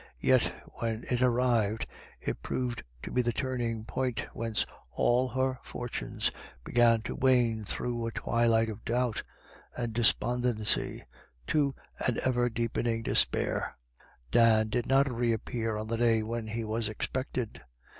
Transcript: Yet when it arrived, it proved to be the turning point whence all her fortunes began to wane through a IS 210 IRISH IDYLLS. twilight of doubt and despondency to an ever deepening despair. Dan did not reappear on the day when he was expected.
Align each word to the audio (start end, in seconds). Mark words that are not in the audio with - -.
Yet 0.21 0.51
when 0.79 1.03
it 1.11 1.21
arrived, 1.21 1.85
it 2.19 2.41
proved 2.41 2.81
to 3.03 3.11
be 3.11 3.21
the 3.21 3.31
turning 3.31 3.85
point 3.85 4.21
whence 4.33 4.65
all 4.89 5.27
her 5.27 5.59
fortunes 5.61 6.31
began 6.63 7.03
to 7.03 7.13
wane 7.13 7.65
through 7.65 8.01
a 8.01 8.07
IS 8.07 8.13
210 8.15 8.15
IRISH 8.15 8.17
IDYLLS. 8.17 8.23
twilight 8.55 8.69
of 8.69 8.83
doubt 8.83 9.23
and 9.77 9.93
despondency 9.93 11.03
to 11.45 11.75
an 11.99 12.17
ever 12.23 12.49
deepening 12.49 13.03
despair. 13.03 13.77
Dan 14.31 14.69
did 14.69 14.87
not 14.87 15.07
reappear 15.11 15.77
on 15.77 15.85
the 15.87 15.97
day 15.97 16.23
when 16.23 16.47
he 16.47 16.63
was 16.63 16.89
expected. 16.89 17.61